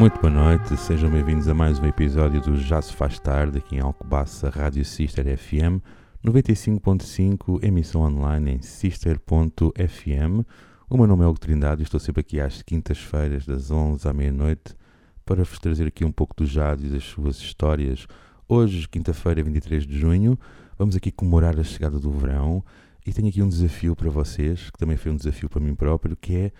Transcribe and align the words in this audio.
Muito 0.00 0.18
boa 0.18 0.32
noite, 0.32 0.74
sejam 0.78 1.10
bem-vindos 1.10 1.46
a 1.46 1.52
mais 1.52 1.78
um 1.78 1.84
episódio 1.84 2.40
do 2.40 2.56
Já 2.56 2.80
se 2.80 2.90
faz 2.90 3.18
tarde 3.18 3.58
aqui 3.58 3.76
em 3.76 3.80
Alcobaça 3.80 4.48
Rádio 4.48 4.82
Sister 4.82 5.36
FM 5.36 5.84
95.5, 6.24 7.62
emissão 7.62 8.00
online 8.00 8.52
em 8.52 8.62
sister.fm. 8.62 10.42
O 10.88 10.96
meu 10.96 11.06
nome 11.06 11.22
é 11.22 11.26
Hugo 11.26 11.38
Trindade 11.38 11.82
e 11.82 11.84
estou 11.84 12.00
sempre 12.00 12.20
aqui 12.20 12.40
às 12.40 12.62
quintas-feiras 12.62 13.44
das 13.44 13.70
11 13.70 14.08
à 14.08 14.14
meia-noite 14.14 14.74
para 15.22 15.44
vos 15.44 15.58
trazer 15.58 15.88
aqui 15.88 16.02
um 16.02 16.10
pouco 16.10 16.34
do 16.34 16.46
jazz 16.46 16.82
e 16.82 16.88
das 16.88 17.04
suas 17.04 17.36
histórias. 17.36 18.06
Hoje, 18.48 18.88
quinta-feira, 18.88 19.42
23 19.42 19.86
de 19.86 19.98
junho, 19.98 20.38
vamos 20.78 20.96
aqui 20.96 21.12
comemorar 21.12 21.60
a 21.60 21.62
chegada 21.62 21.98
do 21.98 22.10
verão 22.10 22.64
e 23.06 23.12
tenho 23.12 23.28
aqui 23.28 23.42
um 23.42 23.48
desafio 23.50 23.94
para 23.94 24.08
vocês, 24.08 24.70
que 24.70 24.78
também 24.78 24.96
foi 24.96 25.12
um 25.12 25.16
desafio 25.16 25.50
para 25.50 25.60
mim 25.60 25.74
próprio, 25.74 26.16
que 26.16 26.34
é 26.36 26.52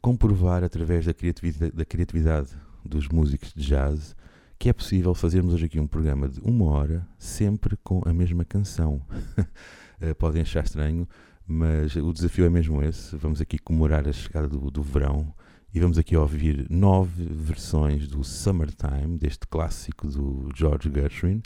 comprovar 0.00 0.64
através 0.64 1.06
da 1.06 1.14
criatividade, 1.14 1.72
da 1.72 1.84
criatividade 1.84 2.48
dos 2.84 3.08
músicos 3.08 3.52
de 3.54 3.66
jazz 3.66 4.16
que 4.60 4.68
é 4.68 4.74
possível 4.74 5.14
fazermos 5.14 5.54
hoje 5.54 5.64
aqui 5.64 5.80
um 5.80 5.86
programa 5.86 6.28
de 6.28 6.38
uma 6.42 6.66
hora 6.66 7.08
sempre 7.18 7.78
com 7.82 8.02
a 8.04 8.12
mesma 8.12 8.44
canção. 8.44 9.00
uh, 9.38 10.14
podem 10.20 10.42
achar 10.42 10.62
estranho, 10.62 11.08
mas 11.48 11.96
o 11.96 12.12
desafio 12.12 12.44
é 12.44 12.50
mesmo 12.50 12.82
esse. 12.82 13.16
Vamos 13.16 13.40
aqui 13.40 13.58
comemorar 13.58 14.06
a 14.06 14.12
chegada 14.12 14.46
do, 14.46 14.70
do 14.70 14.82
verão 14.82 15.32
e 15.72 15.80
vamos 15.80 15.96
aqui 15.96 16.14
ouvir 16.14 16.66
nove 16.68 17.24
versões 17.24 18.06
do 18.06 18.22
Summertime, 18.22 19.16
deste 19.16 19.46
clássico 19.46 20.06
do 20.06 20.50
George 20.54 20.92
Gershwin. 20.92 21.38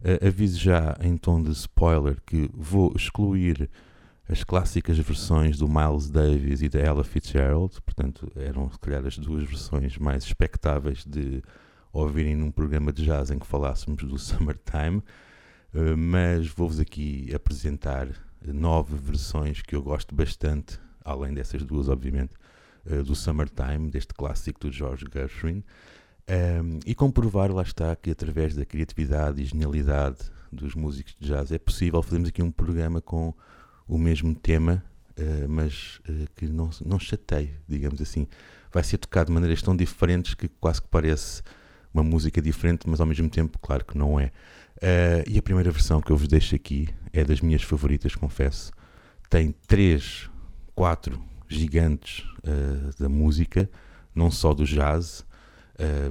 Uh, 0.00 0.28
aviso 0.28 0.56
já 0.56 0.96
em 1.00 1.16
tom 1.16 1.42
de 1.42 1.50
spoiler 1.50 2.18
que 2.24 2.48
vou 2.54 2.92
excluir 2.94 3.68
as 4.30 4.44
clássicas 4.44 4.96
versões 4.96 5.58
do 5.58 5.68
Miles 5.68 6.08
Davis 6.08 6.62
e 6.62 6.68
da 6.68 6.78
Ella 6.78 7.02
Fitzgerald, 7.02 7.82
portanto, 7.82 8.30
eram 8.36 8.70
se 8.70 8.78
calhar 8.78 9.04
as 9.04 9.18
duas 9.18 9.42
versões 9.42 9.98
mais 9.98 10.22
expectáveis 10.22 11.04
de 11.04 11.42
ouvirem 11.92 12.36
num 12.36 12.52
programa 12.52 12.92
de 12.92 13.04
jazz 13.04 13.32
em 13.32 13.40
que 13.40 13.46
falássemos 13.46 14.04
do 14.04 14.16
Summertime, 14.20 14.98
uh, 15.74 15.96
mas 15.96 16.46
vou-vos 16.46 16.78
aqui 16.78 17.34
apresentar 17.34 18.06
nove 18.46 18.94
versões 18.96 19.62
que 19.62 19.74
eu 19.74 19.82
gosto 19.82 20.14
bastante, 20.14 20.78
além 21.04 21.34
dessas 21.34 21.64
duas, 21.64 21.88
obviamente, 21.88 22.34
uh, 22.86 23.02
do 23.02 23.16
Summertime, 23.16 23.90
deste 23.90 24.14
clássico 24.14 24.60
do 24.60 24.70
George 24.70 25.06
Gershwin. 25.12 25.64
Um, 26.62 26.78
e 26.86 26.94
comprovar, 26.94 27.50
lá 27.50 27.62
está, 27.62 27.96
que 27.96 28.12
através 28.12 28.54
da 28.54 28.64
criatividade 28.64 29.42
e 29.42 29.44
genialidade 29.44 30.18
dos 30.52 30.76
músicos 30.76 31.16
de 31.18 31.26
jazz 31.26 31.50
é 31.50 31.58
possível 31.58 32.00
fazermos 32.00 32.28
aqui 32.28 32.40
um 32.40 32.52
programa 32.52 33.00
com 33.00 33.34
o 33.90 33.98
mesmo 33.98 34.32
tema, 34.34 34.84
uh, 35.18 35.48
mas 35.48 36.00
uh, 36.08 36.26
que 36.36 36.46
não, 36.46 36.70
não 36.86 36.98
chateie, 36.98 37.50
digamos 37.68 38.00
assim. 38.00 38.26
Vai 38.72 38.84
ser 38.84 38.98
tocado 38.98 39.26
de 39.26 39.32
maneiras 39.32 39.60
tão 39.60 39.76
diferentes 39.76 40.34
que 40.34 40.46
quase 40.46 40.80
que 40.80 40.86
parece 40.86 41.42
uma 41.92 42.04
música 42.04 42.40
diferente, 42.40 42.88
mas 42.88 43.00
ao 43.00 43.06
mesmo 43.06 43.28
tempo, 43.28 43.58
claro 43.58 43.84
que 43.84 43.98
não 43.98 44.18
é. 44.18 44.26
Uh, 44.76 45.26
e 45.28 45.36
a 45.36 45.42
primeira 45.42 45.72
versão 45.72 46.00
que 46.00 46.12
eu 46.12 46.16
vos 46.16 46.28
deixo 46.28 46.54
aqui 46.54 46.88
é 47.12 47.24
das 47.24 47.40
minhas 47.40 47.62
favoritas, 47.62 48.14
confesso. 48.14 48.70
Tem 49.28 49.52
três, 49.66 50.30
quatro 50.74 51.20
gigantes 51.48 52.24
da 52.98 53.08
música, 53.08 53.68
não 54.14 54.30
só 54.30 54.54
do 54.54 54.64
jazz 54.64 55.24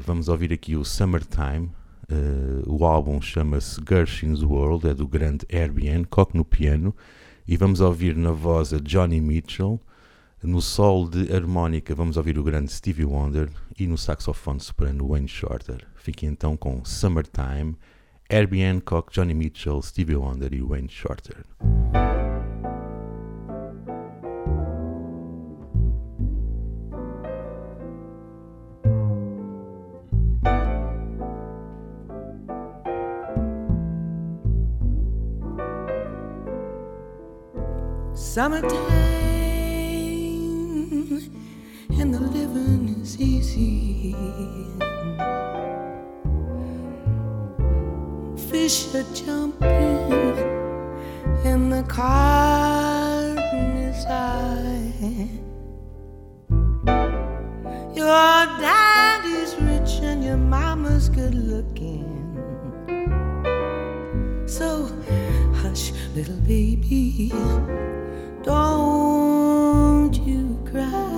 vamos 0.05 0.27
ouvir 0.29 0.53
aqui 0.53 0.75
o 0.75 0.85
Summertime. 0.85 1.71
Uh, 2.11 2.63
o 2.65 2.85
álbum 2.85 3.21
chama-se 3.21 3.79
Gershwin's 3.87 4.41
World, 4.41 4.87
é 4.87 4.93
do 4.93 5.07
grande 5.07 5.45
Herbie 5.49 5.89
Hancock 5.89 6.35
no 6.35 6.43
piano. 6.43 6.95
E 7.51 7.57
vamos 7.57 7.81
ouvir 7.81 8.15
na 8.15 8.31
voz 8.31 8.75
a 8.75 8.77
Johnny 8.77 9.19
Mitchell. 9.19 9.81
No 10.43 10.61
sol 10.61 11.09
de 11.09 11.33
harmónica 11.33 11.95
vamos 11.95 12.15
ouvir 12.15 12.37
o 12.37 12.43
grande 12.43 12.71
Stevie 12.71 13.05
Wonder. 13.05 13.49
E 13.79 13.87
no 13.87 13.97
saxofone 13.97 14.59
soprano 14.59 15.07
Wayne 15.07 15.27
Shorter. 15.27 15.83
Fiquem 15.95 16.29
então 16.29 16.55
com 16.55 16.85
Summertime, 16.85 17.75
Herbie 18.29 18.63
Hancock, 18.63 19.11
Johnny 19.11 19.33
Mitchell, 19.33 19.81
Stevie 19.81 20.15
Wonder 20.15 20.53
e 20.53 20.61
Wayne 20.61 20.89
Shorter. 20.89 21.43
Summertime 38.29 38.69
and 41.99 42.13
the 42.13 42.19
living 42.19 43.01
is 43.01 43.19
easy. 43.19 44.13
Fish 48.51 48.93
are 48.93 49.03
jumping 49.15 50.37
and 51.43 51.73
the 51.73 51.81
garden 51.87 53.77
is 53.89 54.03
high. 54.05 54.93
Your 57.95 58.45
daddy's 58.61 59.55
rich 59.55 60.03
and 60.03 60.23
your 60.23 60.37
mama's 60.37 61.09
good 61.09 61.33
looking. 61.33 62.05
So 64.45 64.87
hush, 65.63 65.93
little 66.13 66.39
baby 66.41 67.31
don't 68.43 70.13
you 70.25 70.57
cry. 70.71 71.08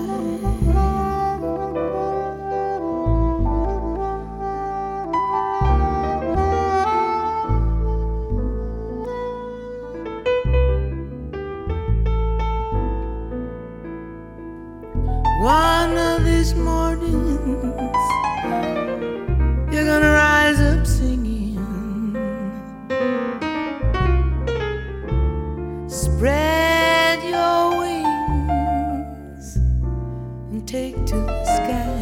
Take 30.72 30.96
to 31.06 31.16
the 31.16 31.44
sky. 31.44 32.01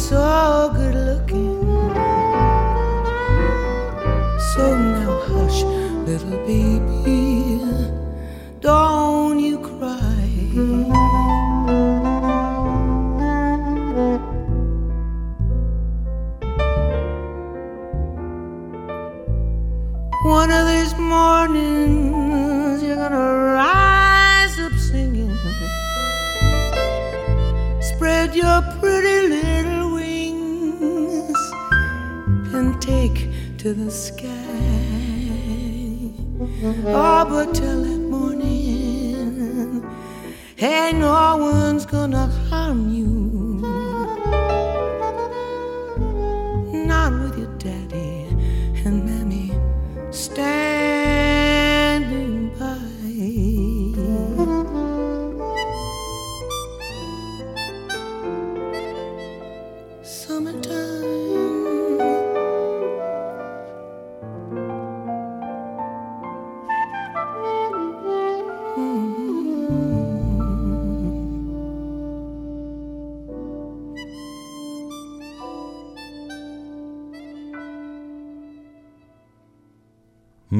So 0.00 0.59
to 33.70 33.84
the 33.84 33.90
sky. 33.90 34.26
Oh, 36.86 37.24
but 37.28 37.54
till 37.54 37.84
that 37.84 38.00
morning, 38.00 39.84
hey, 40.56 40.90
no 40.92 41.36
one's 41.36 41.86
gonna 41.86 42.26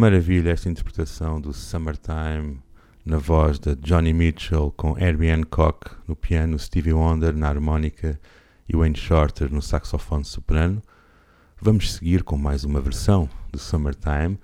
Maravilha 0.01 0.53
esta 0.53 0.71
interpretação 0.71 1.39
do 1.39 1.53
Summertime 1.53 2.59
na 3.05 3.19
voz 3.19 3.59
de 3.59 3.77
Johnny 3.77 4.15
Mitchell 4.15 4.73
com 4.75 4.99
Herbie 4.99 5.29
Hancock 5.29 5.91
no 6.09 6.17
piano, 6.17 6.59
Stevie 6.59 6.95
Wonder 6.95 7.37
na 7.37 7.51
harmónica 7.51 8.19
e 8.67 8.75
Wayne 8.75 8.97
Shorter 8.97 9.53
no 9.53 9.61
saxofone 9.61 10.25
soprano. 10.25 10.81
Vamos 11.61 11.93
seguir 11.93 12.23
com 12.23 12.39
mais 12.39 12.65
uma 12.65 12.81
versão 12.81 13.29
do 13.53 13.59
Summertime, 13.59 14.39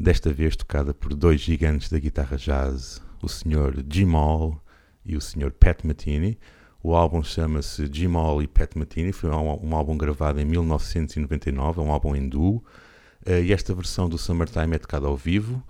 desta 0.00 0.32
vez 0.32 0.56
tocada 0.56 0.94
por 0.94 1.12
dois 1.12 1.38
gigantes 1.38 1.90
da 1.90 1.98
guitarra 1.98 2.38
jazz, 2.38 3.02
o 3.22 3.28
Sr. 3.28 3.84
Jim 3.86 4.10
Hall 4.10 4.58
e 5.04 5.18
o 5.18 5.20
Sr. 5.20 5.52
Pat 5.52 5.84
Metheny. 5.84 6.38
O 6.82 6.94
álbum 6.94 7.22
chama-se 7.22 7.90
Jim 7.92 8.14
Hall 8.14 8.42
e 8.42 8.46
Pat 8.46 8.74
Metheny, 8.74 9.12
foi 9.12 9.28
um, 9.28 9.68
um 9.68 9.76
álbum 9.76 9.98
gravado 9.98 10.40
em 10.40 10.46
1999, 10.46 11.78
é 11.78 11.84
um 11.84 11.92
álbum 11.92 12.16
em 12.16 12.26
duo. 12.26 12.64
Uh, 13.26 13.42
e 13.42 13.52
esta 13.52 13.74
versão 13.74 14.08
do 14.08 14.18
Summertime 14.18 14.76
é 14.76 14.78
tocada 14.78 15.06
ao 15.06 15.16
vivo. 15.16 15.62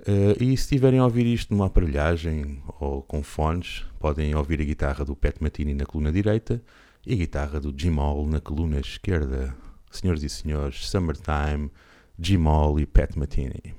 Uh, 0.00 0.32
e 0.40 0.56
se 0.56 0.62
estiverem 0.62 0.98
a 0.98 1.04
ouvir 1.04 1.26
isto 1.26 1.52
numa 1.52 1.66
aparelhagem 1.66 2.62
ou 2.78 3.02
com 3.02 3.22
fones, 3.22 3.84
podem 3.98 4.34
ouvir 4.34 4.60
a 4.60 4.64
guitarra 4.64 5.04
do 5.04 5.14
Pat 5.14 5.36
Metheny 5.40 5.74
na 5.74 5.84
coluna 5.84 6.10
direita 6.12 6.62
e 7.06 7.12
a 7.12 7.16
guitarra 7.16 7.60
do 7.60 7.74
Jim 7.76 7.96
Hall 7.96 8.26
na 8.26 8.40
coluna 8.40 8.80
esquerda. 8.80 9.54
Senhoras 9.90 10.22
e 10.22 10.28
senhores, 10.28 10.88
Summertime, 10.88 11.70
Jim 12.18 12.44
Hall 12.44 12.78
e 12.78 12.86
Pat 12.86 13.16
Metheny. 13.16 13.74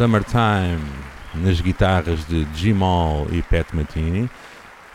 Summertime 0.00 0.80
nas 1.34 1.60
guitarras 1.60 2.24
de 2.24 2.46
Jamal 2.54 3.26
e 3.30 3.42
Pat 3.42 3.70
Metheny. 3.74 4.30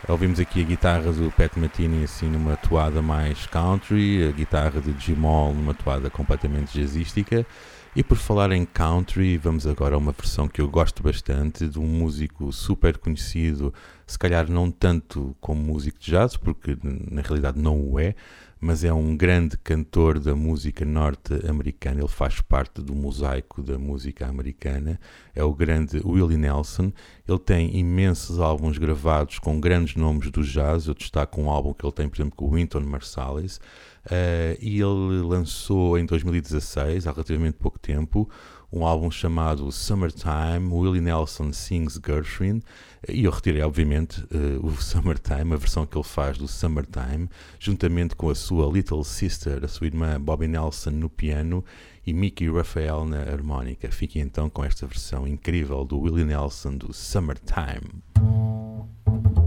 Ouvimos 0.08 0.40
aqui 0.40 0.62
a 0.62 0.64
guitarra 0.64 1.12
do 1.12 1.30
Pat 1.30 1.56
Metheny 1.56 2.02
assim 2.02 2.26
numa 2.28 2.56
toada 2.56 3.00
mais 3.00 3.46
country, 3.46 4.26
a 4.28 4.32
guitarra 4.32 4.80
de 4.80 4.92
Jamal 4.98 5.54
numa 5.54 5.74
toada 5.74 6.10
completamente 6.10 6.76
jazzística. 6.76 7.46
E 7.94 8.02
por 8.02 8.16
falar 8.16 8.50
em 8.50 8.66
country, 8.66 9.38
vamos 9.38 9.64
agora 9.64 9.94
a 9.94 9.98
uma 9.98 10.10
versão 10.10 10.48
que 10.48 10.60
eu 10.60 10.68
gosto 10.68 11.04
bastante 11.04 11.68
de 11.68 11.78
um 11.78 11.86
músico 11.86 12.52
super 12.52 12.98
conhecido, 12.98 13.72
se 14.04 14.18
calhar 14.18 14.50
não 14.50 14.72
tanto 14.72 15.36
como 15.40 15.62
músico 15.62 16.00
de 16.00 16.10
jazz, 16.10 16.36
porque 16.36 16.76
na 16.82 17.22
realidade 17.22 17.60
não 17.60 17.80
o 17.80 18.00
é, 18.00 18.16
mas 18.60 18.84
é 18.84 18.92
um 18.92 19.16
grande 19.16 19.56
cantor 19.58 20.18
da 20.18 20.34
música 20.34 20.84
norte-americana. 20.84 22.00
Ele 22.00 22.08
faz 22.08 22.40
parte 22.40 22.80
do 22.80 22.94
mosaico 22.94 23.62
da 23.62 23.78
música 23.78 24.26
americana. 24.26 24.98
É 25.34 25.44
o 25.44 25.54
grande 25.54 26.00
Willie 26.04 26.38
Nelson. 26.38 26.92
Ele 27.28 27.38
tem 27.38 27.76
imensos 27.76 28.40
álbuns 28.40 28.78
gravados 28.78 29.38
com 29.38 29.60
grandes 29.60 29.94
nomes 29.94 30.30
do 30.30 30.42
jazz. 30.42 30.86
Eu 30.86 30.94
destaco 30.94 31.40
um 31.40 31.50
álbum 31.50 31.74
que 31.74 31.84
ele 31.84 31.92
tem, 31.92 32.08
por 32.08 32.16
exemplo, 32.16 32.36
com 32.36 32.46
o 32.46 32.50
Wynton 32.50 32.80
Marsalis. 32.80 33.60
Uh, 34.06 34.56
e 34.60 34.80
ele 34.80 35.20
lançou 35.22 35.98
em 35.98 36.06
2016, 36.06 37.08
há 37.08 37.10
relativamente 37.10 37.58
pouco 37.58 37.76
tempo, 37.76 38.30
um 38.76 38.86
álbum 38.86 39.10
chamado 39.10 39.72
Summertime, 39.72 40.70
Willie 40.70 41.00
Nelson 41.00 41.50
Sings 41.52 41.98
Gershwin, 42.04 42.62
e 43.08 43.24
eu 43.24 43.30
retirei, 43.30 43.62
obviamente, 43.62 44.20
uh, 44.24 44.66
o 44.66 44.70
Summertime, 44.76 45.54
a 45.54 45.56
versão 45.56 45.86
que 45.86 45.96
ele 45.96 46.04
faz 46.04 46.36
do 46.36 46.46
Summertime, 46.46 47.28
juntamente 47.58 48.14
com 48.14 48.28
a 48.28 48.34
sua 48.34 48.70
Little 48.70 49.02
Sister, 49.02 49.64
a 49.64 49.68
sua 49.68 49.86
irmã 49.86 50.20
Bobby 50.20 50.46
Nelson 50.46 50.90
no 50.90 51.08
piano 51.08 51.64
e 52.06 52.12
Mickey 52.12 52.50
Raphael 52.50 53.06
na 53.06 53.20
harmónica. 53.20 53.90
Fiquem 53.90 54.20
então 54.20 54.50
com 54.50 54.62
esta 54.62 54.86
versão 54.86 55.26
incrível 55.26 55.84
do 55.84 55.98
Willie 56.00 56.24
Nelson 56.24 56.76
do 56.76 56.92
Summertime. 56.92 58.02
summertime 58.16 59.45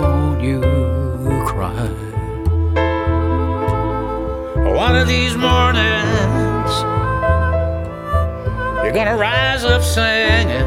don't 0.00 0.40
you 0.40 0.60
cry. 1.46 1.88
One 4.74 4.94
of 4.96 5.06
these 5.08 5.36
mornings, 5.36 6.72
you're 8.82 8.92
gonna 8.92 9.16
rise 9.16 9.64
up 9.64 9.82
singing. 9.82 10.64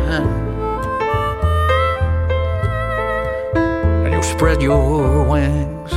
And 4.04 4.12
you'll 4.14 4.24
spread 4.24 4.62
your 4.62 5.24
wings, 5.24 5.94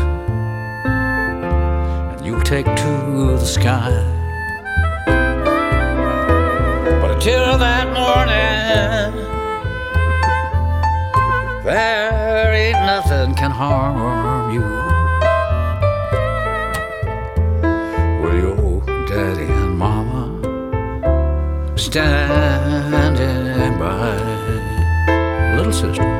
and 0.86 2.24
you'll 2.24 2.42
take 2.42 2.66
to 2.66 2.92
the 3.42 3.46
sky. 3.58 3.92
But 7.00 7.10
until 7.10 7.58
that 7.58 7.86
morning, 7.92 9.03
there 11.64 12.52
ain't 12.52 12.78
nothing 12.84 13.34
can 13.34 13.50
harm 13.50 14.52
you. 14.52 14.60
Will 18.20 18.38
your 18.38 18.82
daddy 19.06 19.44
and 19.44 19.78
mama 19.78 20.28
standing 21.76 23.78
by, 23.78 25.56
little 25.56 25.72
sister? 25.72 26.13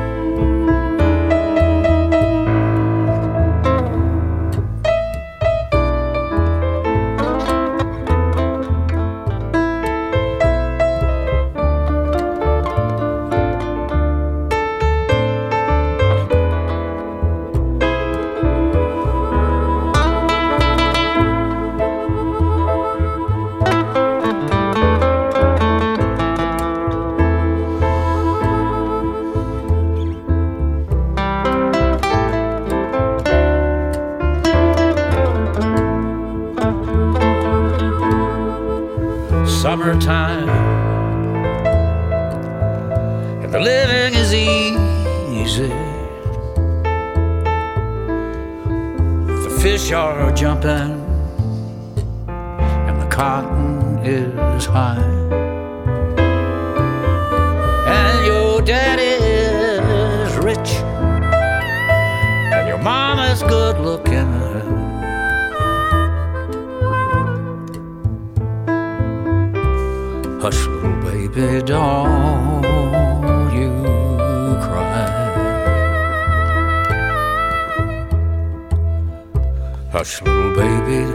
Hush, 79.97 80.21
little 80.23 80.53
baby, 80.53 81.05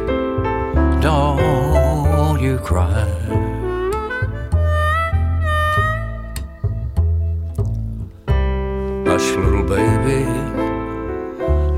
don't 1.02 2.40
you 2.40 2.56
cry. 2.60 3.04
Hush, 9.04 9.36
little 9.36 9.64
baby, 9.64 10.24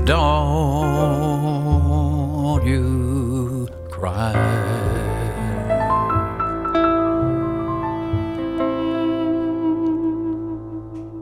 don't 0.05 0.95
you 2.65 3.67
cry. 3.91 4.31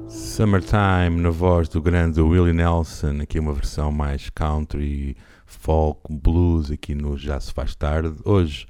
Summertime 0.08 1.22
na 1.22 1.32
voz 1.32 1.68
do 1.68 1.82
grande 1.82 2.22
Willie 2.22 2.54
Nelson, 2.54 3.22
aqui 3.24 3.40
uma 3.40 3.54
versão 3.54 3.92
mais 3.92 4.30
country, 4.30 5.18
folk, 5.60 6.02
blues, 6.10 6.72
aqui 6.72 6.96
no 6.96 7.18
Já 7.18 7.40
Se 7.40 7.52
Faz 7.52 7.76
Tarde. 7.76 8.16
Hoje 8.24 8.66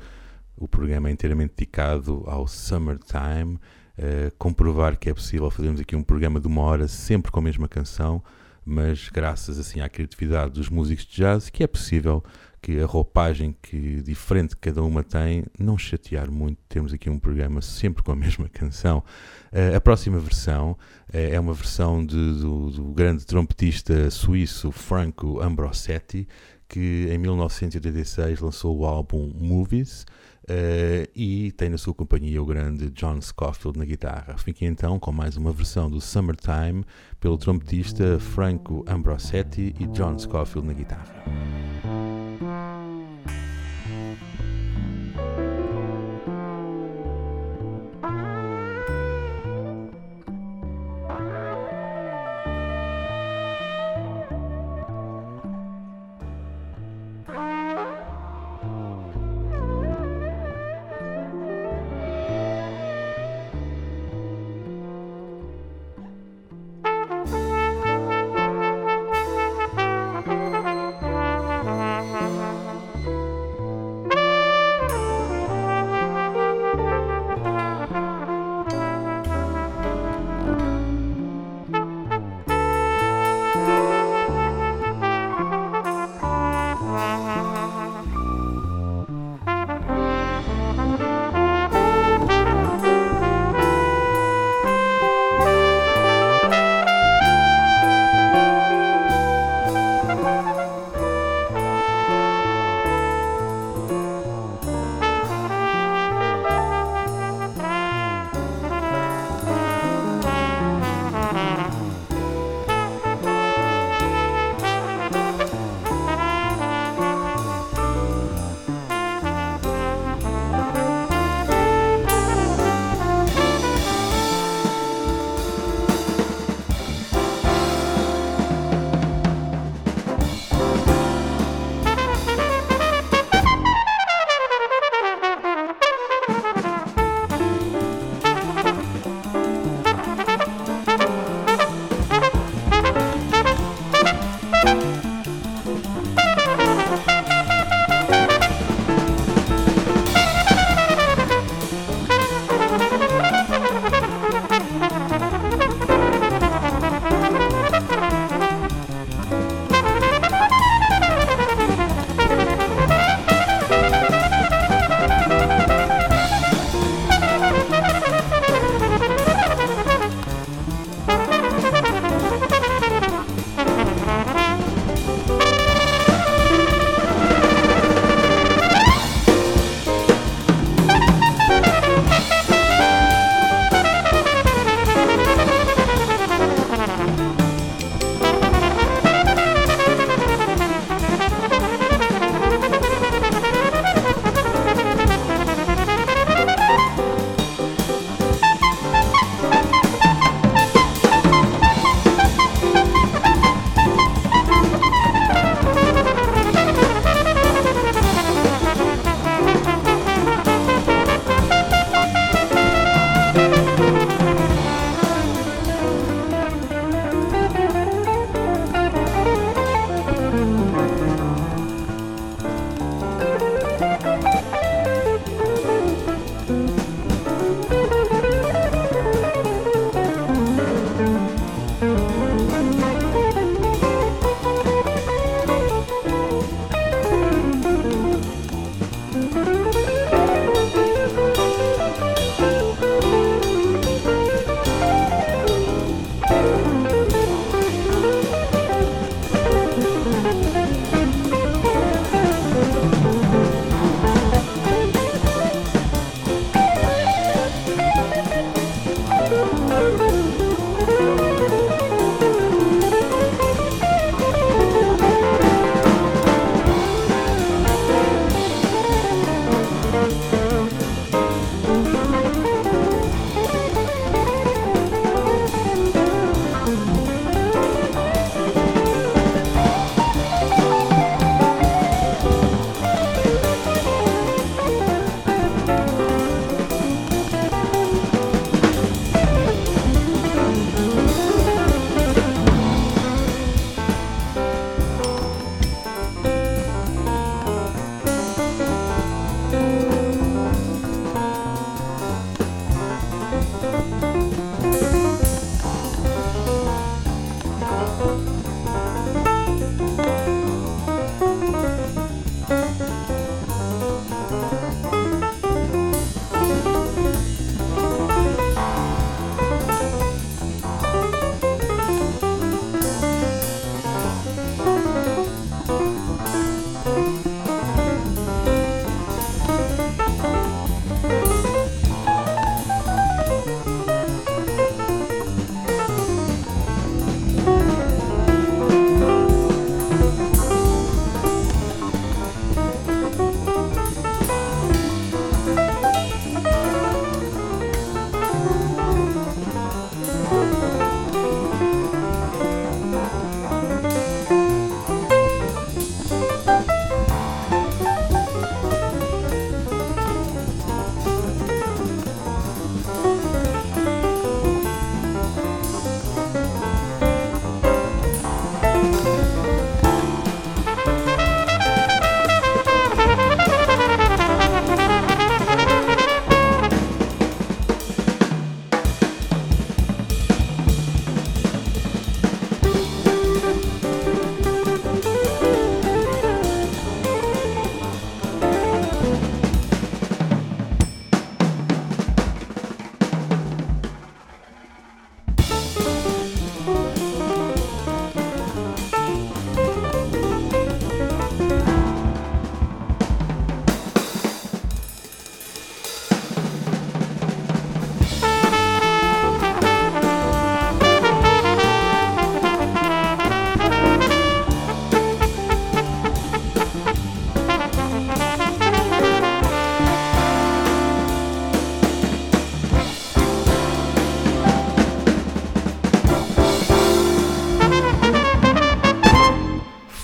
o 0.58 0.68
programa 0.68 1.10
é 1.10 1.12
inteiramente 1.12 1.54
dedicado 1.56 2.24
ao 2.28 2.48
Summertime, 2.48 3.56
uh, 3.56 4.32
comprovar 4.38 4.98
que 4.98 5.10
é 5.10 5.14
possível 5.14 5.50
fazermos 5.50 5.80
aqui 5.80 5.96
um 5.96 6.04
programa 6.04 6.40
de 6.40 6.48
uma 6.48 6.62
hora 6.62 6.88
sempre 6.88 7.32
com 7.32 7.40
a 7.40 7.44
mesma 7.44 7.68
canção, 7.68 8.24
mas 8.66 9.10
graças 9.10 9.58
assim 9.58 9.80
à 9.80 9.90
criatividade 9.90 10.54
dos 10.54 10.70
músicos 10.70 11.06
de 11.06 11.18
jazz 11.18 11.50
que 11.50 11.64
é 11.64 11.68
possível 11.68 12.24
que 12.62 12.80
a 12.80 12.86
roupagem 12.86 13.56
que 13.60 14.04
diferente 14.04 14.56
que 14.56 14.70
cada 14.70 14.84
uma 14.84 15.04
tem 15.04 15.46
não 15.58 15.78
chatear 15.78 16.30
muito, 16.30 16.60
temos 16.70 16.94
aqui 16.94 17.10
um 17.10 17.18
programa 17.18 17.62
sempre 17.62 18.04
com 18.04 18.12
a 18.12 18.16
mesma 18.16 18.48
canção. 18.48 19.04
Uh, 19.52 19.76
a 19.76 19.82
próxima 19.82 20.20
versão 20.20 20.72
uh, 20.72 20.78
é 21.12 21.40
uma 21.40 21.54
versão 21.54 22.06
de, 22.06 22.16
do, 22.16 22.70
do, 22.70 22.84
grande 22.94 23.26
trompetista 23.26 24.12
suíço 24.12 24.72
Franco 24.72 25.42
Ambrosetti, 25.42 26.28
que 26.72 27.10
em 27.12 27.18
1986 27.18 28.40
lançou 28.40 28.78
o 28.78 28.86
álbum 28.86 29.30
Movies. 29.36 30.06
Uh, 30.44 31.06
e 31.16 31.52
tem 31.52 31.70
na 31.70 31.78
sua 31.78 31.94
companhia 31.94 32.42
o 32.42 32.46
grande 32.46 32.90
John 32.90 33.22
Scofield 33.22 33.78
na 33.78 33.86
guitarra. 33.86 34.38
Fiquem 34.38 34.70
então 34.70 34.98
com 34.98 35.12
mais 35.12 35.38
uma 35.38 35.52
versão 35.52 35.90
do 35.90 36.02
Summertime 36.02 36.84
pelo 37.20 37.38
trompetista 37.38 38.18
Franco 38.20 38.84
Ambrosetti 38.88 39.76
e 39.80 39.86
John 39.88 40.18
Scofield 40.18 40.68
na 40.68 40.74
guitarra. 40.74 41.24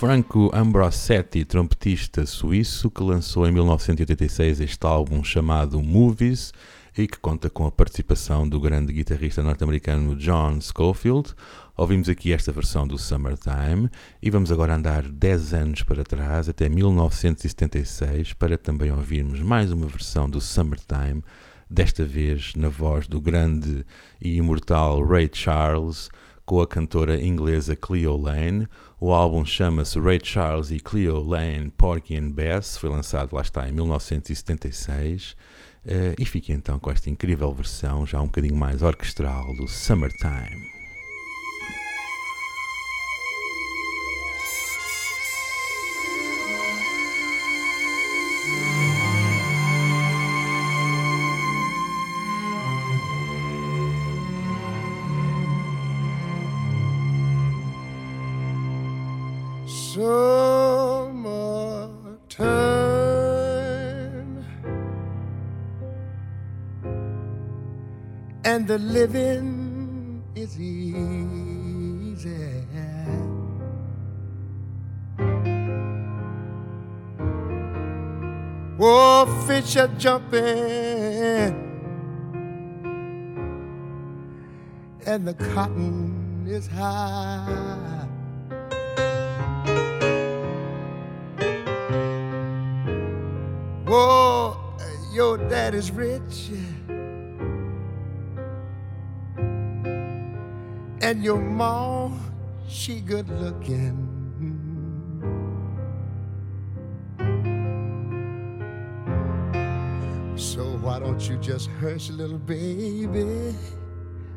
Franco 0.08 0.50
Ambrosetti, 0.54 1.43
trompetista 1.43 2.26
suíço, 2.26 2.89
que 2.89 3.04
lançou 3.04 3.46
em 3.46 3.52
1986 3.52 4.62
este 4.62 4.88
álbum 4.88 5.22
chamado 5.22 5.84
Movies 5.84 6.54
e 6.98 7.06
que 7.06 7.20
conta 7.20 7.50
com 7.50 7.67
a 7.67 7.72
participação 7.72 8.48
do 8.48 8.58
grande 8.58 8.93
guitarrista 8.93 9.43
norte-americano 9.43 10.15
John 10.15 10.62
Scofield. 10.62 11.36
Ouvimos 11.76 12.08
aqui 12.08 12.32
esta 12.32 12.54
versão 12.54 12.88
do 12.88 12.98
Summertime 12.98 13.89
e 14.24 14.30
vamos 14.30 14.50
agora 14.50 14.76
andar 14.76 15.04
10 15.04 15.54
anos 15.54 15.84
para 15.84 16.06
trás, 16.06 16.48
até 16.48 16.70
1976, 16.70 18.32
para 18.32 18.58
também 18.58 18.89
ouvirmos 18.89 19.41
mais 19.41 19.74
uma 19.74 19.88
versão 19.88 20.30
do 20.30 20.39
Summertime, 20.39 21.22
desta 21.70 22.06
vez 22.06 22.54
na 22.56 22.70
voz 22.70 23.10
do 23.10 23.20
grande 23.20 23.86
e 24.22 24.38
imortal 24.38 25.06
Ray 25.06 25.30
Charles, 25.34 26.10
com 26.47 26.62
a 26.62 26.65
cantora 26.65 27.21
inglesa 27.21 27.75
Cleo 27.75 28.15
Lane. 28.15 28.69
O 29.01 29.12
álbum 29.12 29.45
chama-se 29.45 29.99
Ray 29.99 30.19
Charles 30.23 30.71
e 30.71 30.79
Cleo 30.79 31.21
Lane 31.21 31.69
Porky 31.77 32.15
and 32.15 32.31
Bess, 32.31 32.77
foi 32.77 32.89
lançado 32.89 33.36
lá 33.36 33.41
está 33.41 33.67
em 33.67 33.73
1976. 33.73 35.33
Uh, 35.33 35.36
eh, 35.86 36.15
e 36.17 36.25
fique 36.25 36.53
então 36.53 36.79
com 36.79 36.89
esta 36.89 37.10
incrível 37.10 37.53
versão, 37.53 38.05
já 38.05 38.21
um 38.21 38.27
bocadinho 38.27 38.55
mais 38.55 38.81
orquestral, 38.81 39.45
do 39.57 39.67
Summertime. 39.67 40.76
The 68.67 68.78
living 68.80 70.22
is 70.36 70.60
easy. 70.60 72.36
Oh, 78.80 79.26
fish 79.48 79.76
are 79.78 79.88
jumping, 79.98 80.41
and 85.06 85.28
the 85.28 85.34
cotton 85.34 86.46
is 86.48 86.67
high. 86.67 88.07
Oh, 93.89 94.78
your 95.13 95.38
daddy's 95.38 95.91
rich. 95.91 96.50
And 101.02 101.23
your 101.23 101.38
mom, 101.38 102.19
she 102.67 103.00
good 103.00 103.30
looking. 103.30 104.04
So 110.36 110.63
why 110.82 111.00
don't 111.00 111.21
you 111.30 111.38
just 111.38 111.69
hush, 111.80 112.10
little 112.10 112.39
baby? 112.39 113.56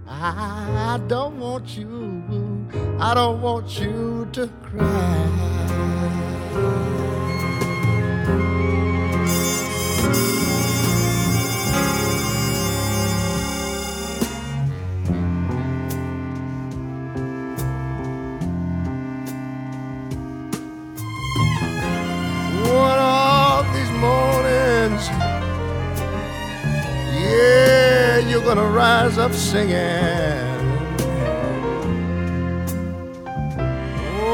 I 0.06 1.00
don't 1.08 1.40
want 1.40 1.76
you, 1.76 2.68
I 3.00 3.14
don't 3.14 3.40
want 3.40 3.80
you 3.80 4.28
to 4.32 4.46
cry. 4.62 5.69
Up 29.30 29.36
singing. 29.36 29.68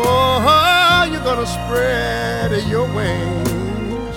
Oh, 0.05 1.09
you're 1.11 1.25
gonna 1.25 1.47
spread 1.47 2.53
your 2.69 2.87
wings 2.95 4.17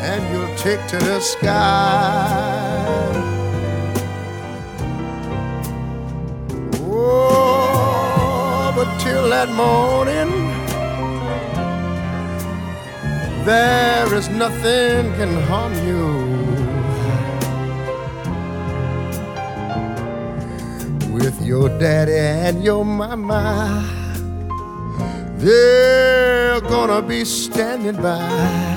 and 0.00 0.22
you'll 0.32 0.56
take 0.56 0.84
to 0.88 0.98
the 0.98 1.20
sky. 1.20 2.50
Oh, 6.80 8.72
but 8.76 8.98
till 8.98 9.28
that 9.30 9.50
morning, 9.50 10.30
there 13.44 14.14
is 14.14 14.28
nothing 14.28 15.12
can 15.14 15.42
harm 15.48 15.74
you. 15.86 16.33
Your 21.44 21.68
daddy 21.78 22.12
and 22.16 22.64
your 22.64 22.84
mama. 22.84 23.84
They're 25.36 26.60
gonna 26.62 27.02
be 27.02 27.24
standing 27.24 28.00
by. 28.00 28.73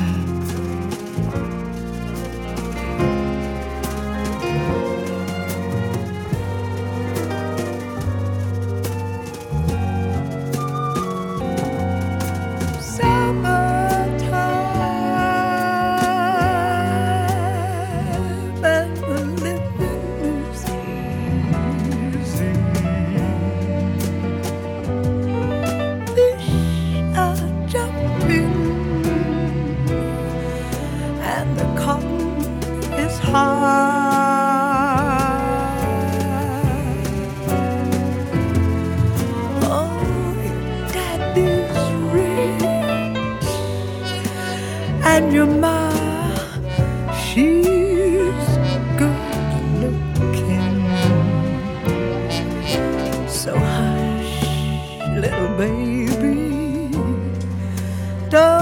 Don't 58.29 58.56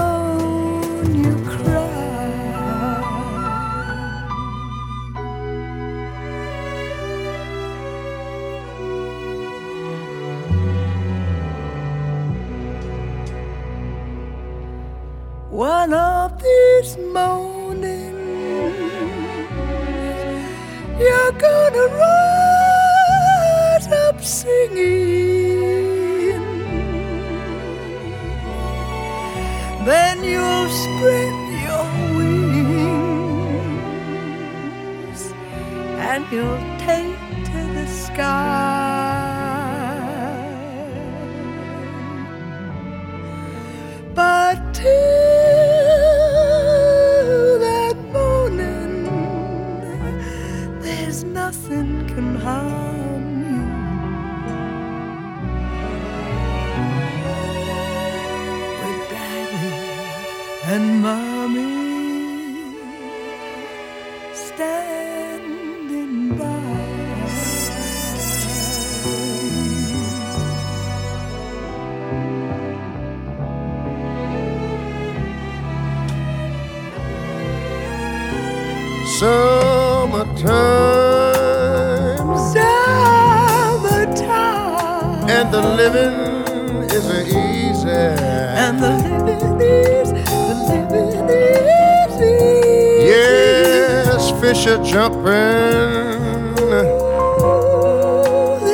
jumping 94.96 95.26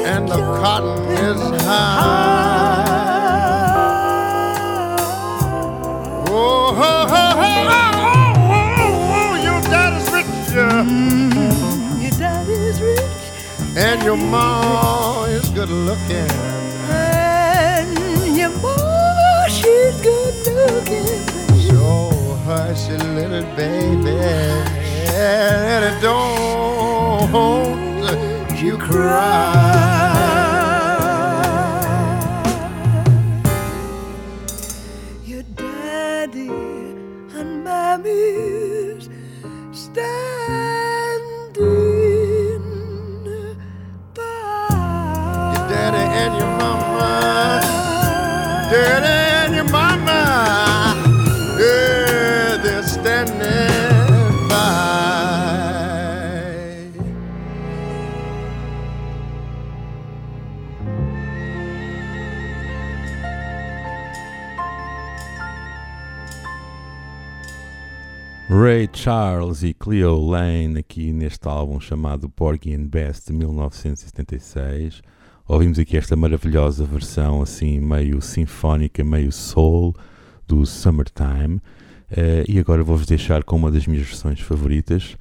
and 0.07 0.29
the 0.29 0.39
cotton 0.61 1.03
is 1.11 1.41
high. 1.63 2.87
Oh, 6.29 6.75
ho, 6.79 6.93
ho, 7.13 7.25
ho, 7.41 7.51
oh, 7.67 7.83
oh, 8.07 8.63
oh, 9.19 9.35
your 9.47 9.61
daddy's 9.63 10.09
rich 10.13 10.31
yeah. 10.55 12.01
Your 12.01 12.13
daddy's 12.13 12.79
rich 12.81 13.03
and 13.77 14.01
your 14.05 14.17
mom 14.17 15.29
is 15.29 15.49
good 15.49 15.71
looking. 15.71 16.31
and 16.89 18.37
your 18.37 18.51
mom, 18.61 19.49
she's 19.51 20.01
good 20.01 20.37
looking. 20.55 21.27
So 21.67 22.39
hush, 22.47 22.89
little 22.91 23.43
baby, 23.57 24.62
and 25.83 26.01
don't 26.01 27.33
you 28.63 28.79
cry. 28.79 29.62
Charles 69.03 69.65
e 69.65 69.75
Cleo 69.75 70.15
Lane 70.15 70.79
aqui 70.79 71.13
neste 71.13 71.49
álbum 71.49 71.81
chamado 71.81 72.29
Porgy 72.29 72.73
and 72.73 72.87
Bess 72.87 73.25
de 73.27 73.33
1976. 73.33 75.03
Ouvimos 75.49 75.77
aqui 75.81 75.97
esta 75.97 76.15
maravilhosa 76.15 76.85
versão 76.85 77.43
assim 77.43 77.81
meio 77.81 78.23
sinfónica, 78.23 79.03
meio 79.03 79.33
soul 79.33 79.93
do 80.47 80.65
Summertime. 80.65 81.61
Eh, 82.13 82.45
e 82.49 82.61
agora 82.61 82.85
vou-vos 82.85 83.05
deixar 83.05 83.43
com 83.43 83.57
uma 83.57 83.73
das 83.73 83.89
minhas 83.89 84.07
versões 84.07 84.39
favoritas. 84.39 85.17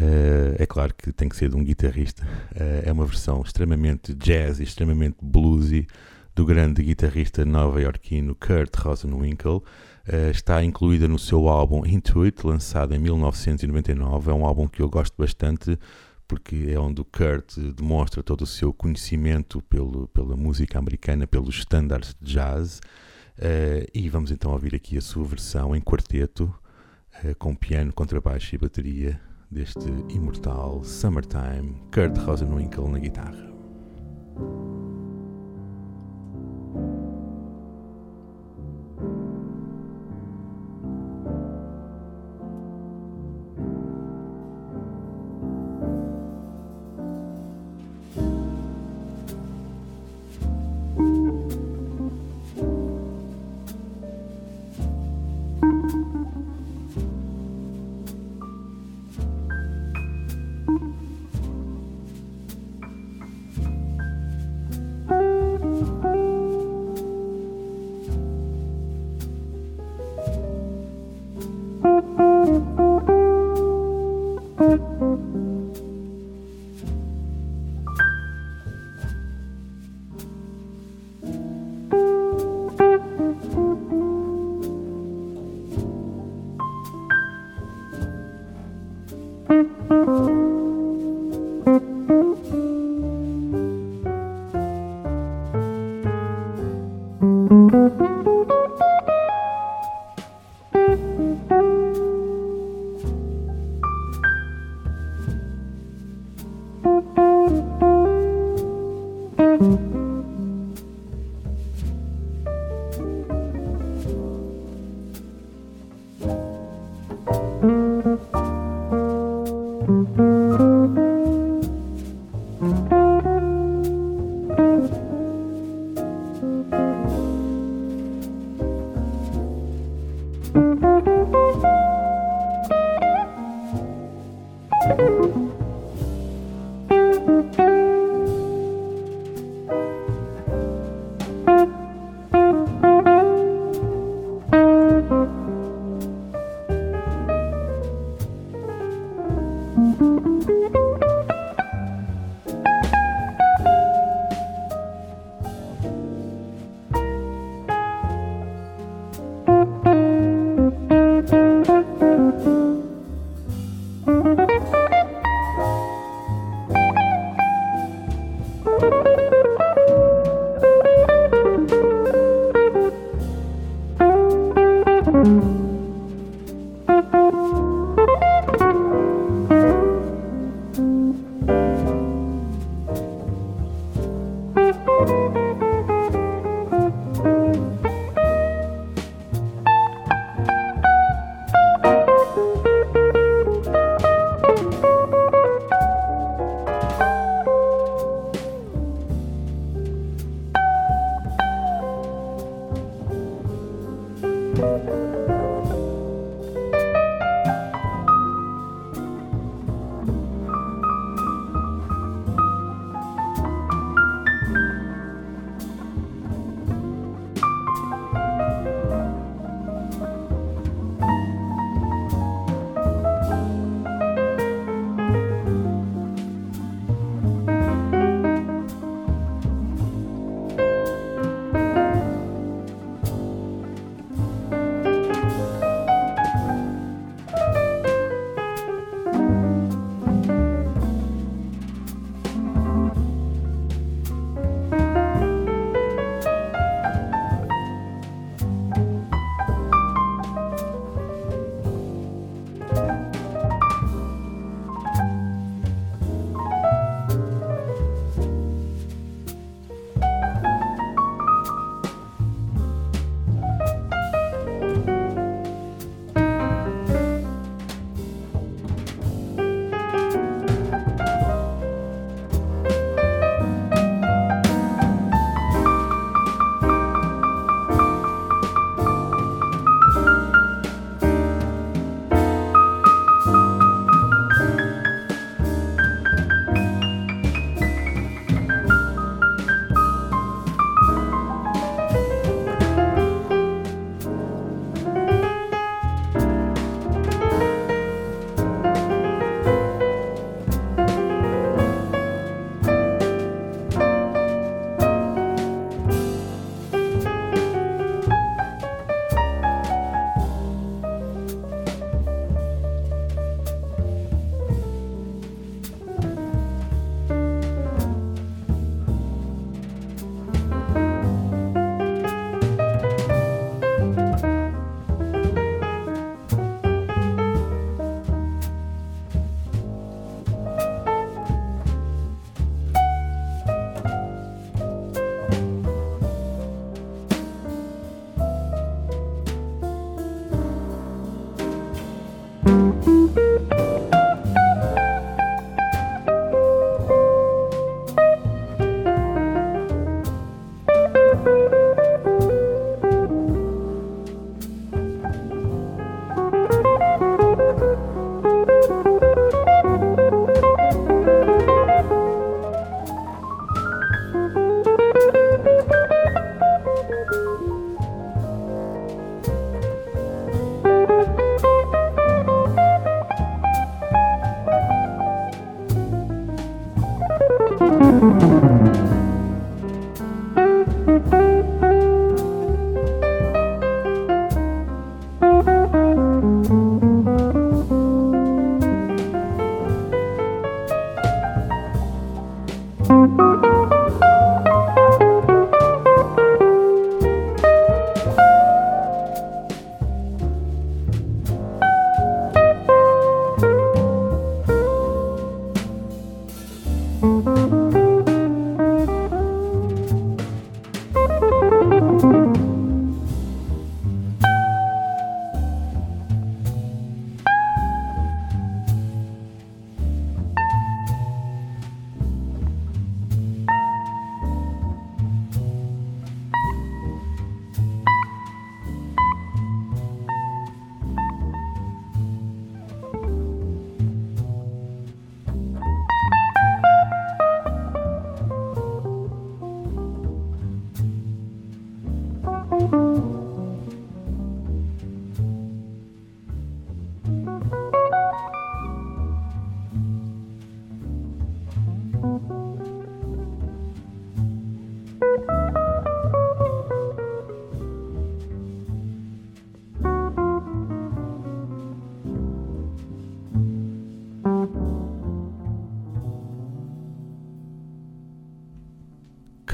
Eh, 0.00 0.56
é 0.60 0.64
claro 0.64 0.94
que 0.94 1.12
tem 1.12 1.28
que 1.28 1.36
ser 1.36 1.50
de 1.50 1.56
um 1.56 1.62
guitarrista. 1.62 2.26
Eh, 2.54 2.84
é 2.86 2.92
uma 2.92 3.04
versão 3.04 3.42
extremamente 3.42 4.14
jazz 4.14 4.58
e 4.58 4.62
extremamente 4.62 5.18
bluesy 5.20 5.86
do 6.34 6.46
grande 6.46 6.82
guitarrista 6.82 7.44
nova-iorquino 7.44 8.34
Kurt 8.34 8.74
Rosenwinkel. 8.76 9.62
Eh, 10.10 10.30
está 10.30 10.64
incluída 10.64 11.06
no 11.06 11.18
seu 11.18 11.48
álbum 11.48 11.84
Intuit, 11.84 12.46
lançado 12.46 12.94
em 12.94 12.98
1999. 12.98 14.30
É 14.30 14.34
um 14.34 14.46
álbum 14.46 14.66
que 14.66 14.80
eu 14.80 14.88
gosto 14.88 15.14
bastante 15.18 15.78
porque 16.26 16.68
é 16.70 16.78
onde 16.78 17.00
o 17.00 17.04
Kurt 17.04 17.58
demonstra 17.74 18.22
todo 18.22 18.42
o 18.42 18.46
seu 18.46 18.72
conhecimento 18.72 19.62
pelo, 19.62 20.08
pela 20.08 20.36
música 20.36 20.78
americana, 20.78 21.26
pelos 21.26 21.58
standards 21.58 22.14
de 22.20 22.32
jazz. 22.32 22.80
Eh, 23.38 23.86
e 23.94 24.08
vamos 24.08 24.30
então 24.30 24.50
ouvir 24.52 24.74
aqui 24.74 24.96
a 24.96 25.00
sua 25.02 25.24
versão 25.24 25.76
em 25.76 25.80
quarteto, 25.80 26.52
eh, 27.22 27.34
com 27.34 27.54
piano, 27.54 27.92
contrabaixo 27.92 28.54
e 28.54 28.58
bateria 28.58 29.20
deste 29.50 29.88
imortal 30.08 30.82
Summertime, 30.84 31.82
Kurt 31.92 32.16
Rosenwinkel 32.18 32.88
na 32.88 32.98
guitarra. 32.98 33.48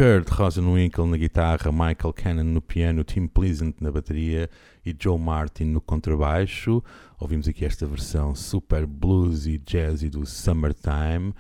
Kurt 0.05 0.29
Rosenwinkel 0.29 1.07
na 1.07 1.17
guitarra, 1.17 1.73
Michael 1.73 2.13
Cannon 2.13 2.45
no 2.45 2.61
piano, 2.61 3.03
Tim 3.03 3.27
Pleasant 3.27 3.77
na 3.81 3.91
bateria 3.91 4.51
e 4.85 4.95
Joe 5.01 5.19
Martin 5.19 5.65
no 5.65 5.81
contrabaixo. 5.81 6.85
Ouvimos 7.19 7.49
aqui 7.49 7.65
esta 7.65 7.87
versão 7.87 8.35
super 8.35 8.87
bluesy, 8.87 9.59
jazzy 9.65 10.11
do 10.11 10.27
Summertime. 10.27 11.33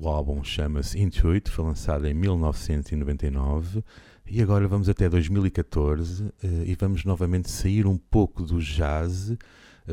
O 0.00 0.08
álbum 0.08 0.42
chama-se 0.42 0.98
Intuit, 0.98 1.50
foi 1.50 1.66
lançado 1.66 2.06
em 2.06 2.14
1999 2.14 3.84
e 4.26 4.40
agora 4.40 4.66
vamos 4.66 4.88
até 4.88 5.06
2014 5.06 6.32
eh, 6.42 6.48
e 6.64 6.74
vamos 6.76 7.04
novamente 7.04 7.50
sair 7.50 7.86
um 7.86 7.98
pouco 7.98 8.42
do 8.42 8.58
jazz, 8.58 9.36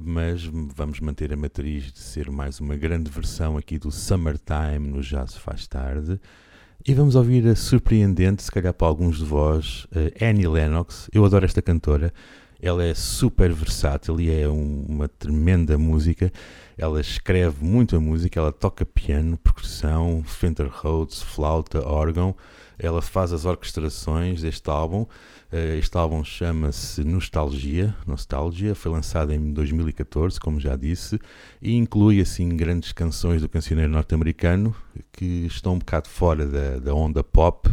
mas 0.01 0.41
vamos 0.45 1.01
manter 1.01 1.33
a 1.33 1.35
matriz 1.35 1.91
de 1.91 1.99
ser 1.99 2.31
mais 2.31 2.61
uma 2.61 2.77
grande 2.77 3.11
versão 3.11 3.57
aqui 3.57 3.77
do 3.77 3.91
Summertime 3.91 4.87
no 4.87 5.01
Jazz 5.01 5.35
Faz 5.35 5.67
Tarde. 5.67 6.17
E 6.87 6.93
vamos 6.93 7.15
ouvir 7.15 7.47
a 7.47 7.55
surpreendente, 7.55 8.43
se 8.43 8.51
calhar 8.51 8.73
para 8.73 8.87
alguns 8.87 9.17
de 9.17 9.25
vós, 9.25 9.87
Annie 10.21 10.47
Lennox. 10.47 11.09
Eu 11.11 11.25
adoro 11.25 11.45
esta 11.45 11.61
cantora. 11.61 12.13
Ela 12.61 12.85
é 12.85 12.93
super 12.93 13.51
versátil 13.51 14.19
e 14.19 14.29
é 14.31 14.47
um- 14.47 14.85
uma 14.87 15.07
tremenda 15.07 15.77
música. 15.77 16.31
Ela 16.77 17.01
escreve 17.01 17.63
muita 17.63 17.99
música, 17.99 18.39
ela 18.39 18.51
toca 18.51 18.85
piano, 18.85 19.37
percussão, 19.37 20.23
Fender 20.25 20.69
Rhodes, 20.71 21.21
flauta, 21.21 21.85
órgão. 21.87 22.35
Ela 22.77 23.01
faz 23.01 23.33
as 23.33 23.45
orquestrações 23.45 24.41
deste 24.41 24.69
álbum. 24.69 25.05
Eh, 25.51 25.77
Este 25.77 25.97
álbum 25.97 26.23
chama-se 26.23 27.03
Nostalgia, 27.03 27.95
Nostalgia, 28.05 28.75
foi 28.75 28.91
lançado 28.91 29.31
em 29.33 29.53
2014, 29.53 30.39
como 30.39 30.59
já 30.59 30.75
disse, 30.75 31.19
e 31.61 31.75
inclui 31.75 32.19
assim 32.21 32.49
grandes 32.49 32.91
canções 32.91 33.41
do 33.41 33.49
cancioneiro 33.49 33.91
norte-americano 33.91 34.75
que 35.11 35.45
estão 35.45 35.73
um 35.73 35.79
bocado 35.79 36.09
fora 36.09 36.45
da, 36.45 36.79
da 36.79 36.93
onda 36.93 37.23
pop 37.23 37.69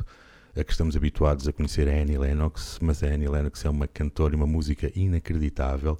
a 0.54 0.62
que 0.62 0.70
estamos 0.70 0.94
habituados 0.96 1.48
a 1.48 1.52
conhecer 1.52 1.88
a 1.88 1.92
Annie 1.92 2.18
Lennox, 2.18 2.78
mas 2.82 3.02
a 3.02 3.06
Annie 3.06 3.28
Lennox 3.28 3.64
é 3.64 3.70
uma 3.70 3.86
cantora 3.86 4.34
e 4.34 4.36
uma 4.36 4.46
música 4.46 4.90
inacreditável. 4.94 5.98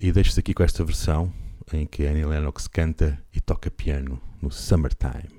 E 0.00 0.10
deixo-te 0.10 0.40
aqui 0.40 0.52
com 0.52 0.62
esta 0.62 0.84
versão 0.84 1.32
em 1.72 1.86
que 1.86 2.06
a 2.06 2.10
Annie 2.10 2.24
Lennox 2.24 2.66
canta 2.68 3.18
e 3.32 3.40
toca 3.40 3.70
piano 3.70 4.20
no. 4.42 4.50
Summertime 4.50 5.35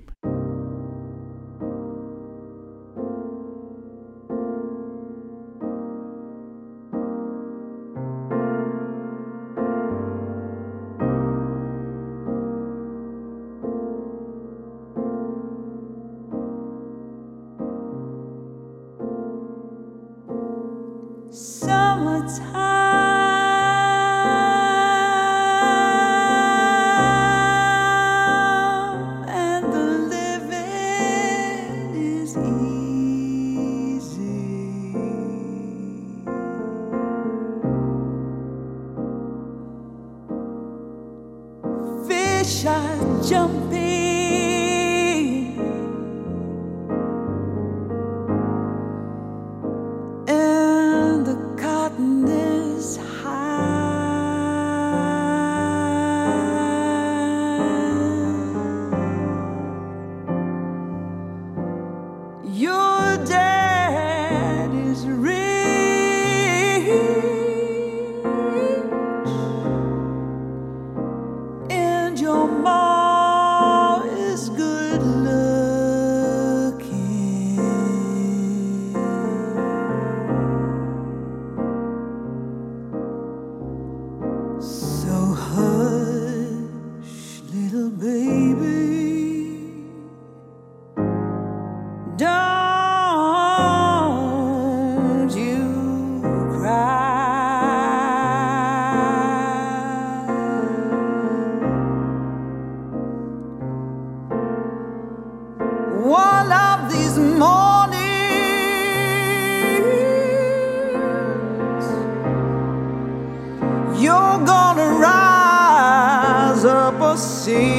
see 117.47 117.76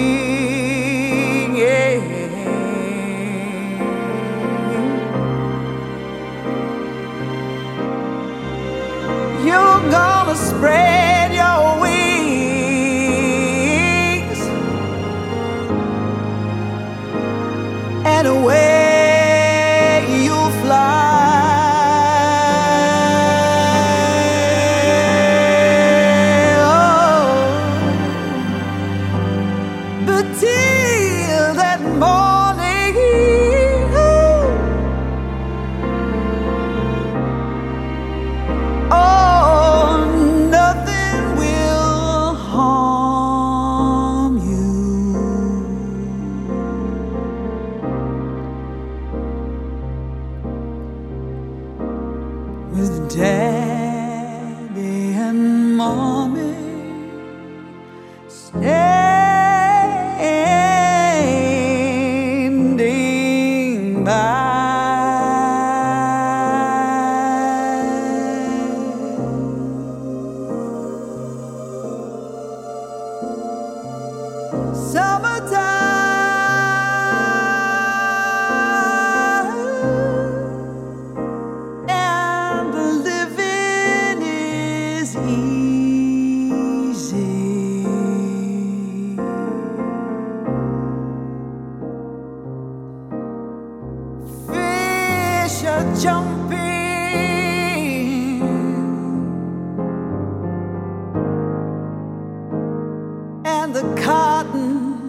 the 103.72 103.82
cotton 104.02 105.08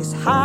is 0.00 0.12
high. 0.12 0.39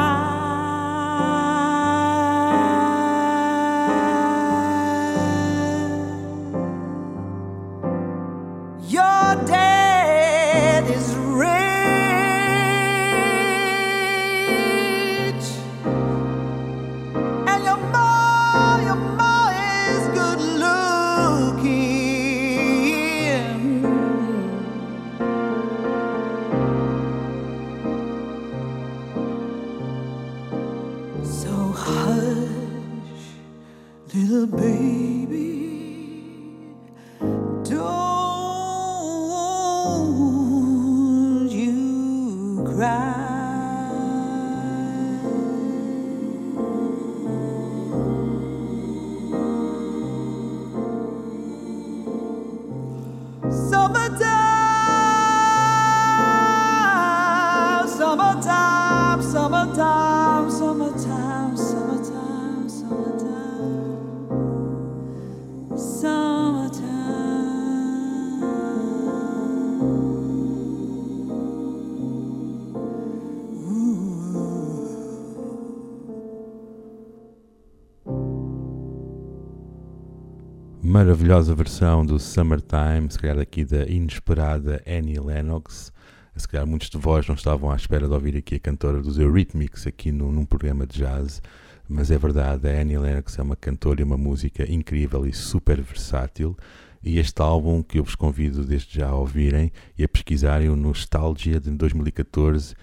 Maravilhosa 81.06 81.54
versão 81.54 82.04
do 82.04 82.18
Summertime, 82.18 83.12
se 83.12 83.20
calhar 83.20 83.38
aqui 83.38 83.64
da 83.64 83.86
inesperada 83.86 84.82
Annie 84.88 85.20
Lennox. 85.20 85.94
Se 86.36 86.48
calhar 86.48 86.66
muitos 86.66 86.90
de 86.90 86.98
vós 86.98 87.28
não 87.28 87.36
estavam 87.36 87.70
à 87.70 87.76
espera 87.76 88.08
de 88.08 88.14
ouvir 88.16 88.36
aqui 88.36 88.56
a 88.56 88.60
cantora 88.60 89.00
dos 89.04 89.20
Eurythmics 89.20 89.86
aqui 89.86 90.12
no, 90.12 90.32
num 90.32 90.46
programa 90.46 90.88
de 90.88 90.98
jazz, 90.98 91.44
mas 91.88 92.10
é 92.10 92.18
verdade, 92.18 92.68
a 92.68 92.82
Annie 92.82 92.98
Lennox 92.98 93.38
é 93.38 93.44
uma 93.44 93.56
cantora 93.56 94.02
e 94.02 94.04
uma 94.04 94.18
música 94.18 94.68
incrível 94.68 95.28
e 95.28 95.32
super 95.32 95.80
versátil. 95.80 96.58
E 97.04 97.20
este 97.20 97.40
álbum 97.40 97.84
que 97.84 98.00
eu 98.00 98.04
vos 98.04 98.16
convido 98.16 98.66
desde 98.66 98.98
já 98.98 99.10
a 99.10 99.16
ouvirem 99.16 99.72
e 99.96 100.04
a 100.04 100.10
pesquisarem, 100.10 100.70
o 100.70 100.76
Nostalgia 100.76 101.60
de 101.60 101.70
2014, 101.70 102.74